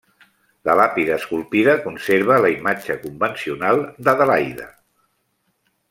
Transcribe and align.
La 0.69 0.73
làpida 0.79 1.17
esculpida 1.19 1.75
conserva 1.83 2.39
la 2.45 2.51
imatge 2.55 2.97
convencional 3.05 3.83
d'Adelaide. 4.09 4.71